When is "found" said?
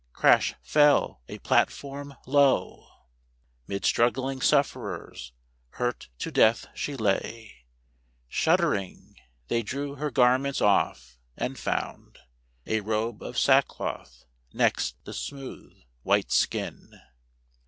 11.59-12.17